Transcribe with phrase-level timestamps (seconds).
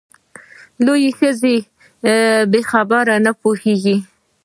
[0.85, 1.57] لویه ښځه یې
[2.51, 3.97] په خبره نه پوهېږې!